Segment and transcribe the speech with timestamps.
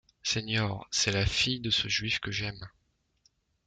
[0.23, 2.67] Señor, c’est la fille de ce juif que j’aime!